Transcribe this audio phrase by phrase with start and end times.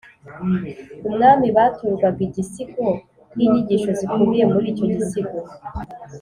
[1.07, 2.87] Umwami baturwaga igisigo
[3.35, 5.37] n inyigisho zikubiye muri icyo gisigo